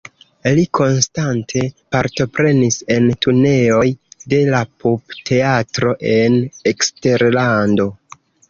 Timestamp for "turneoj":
3.27-3.85